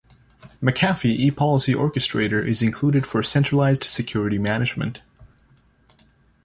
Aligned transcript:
McAfee 0.63 1.29
ePolicy 1.31 1.75
Orchestrator 1.75 2.43
is 2.43 2.63
included 2.63 3.05
for 3.05 3.21
centralized 3.21 3.83
security 3.83 4.39
management. 4.39 5.01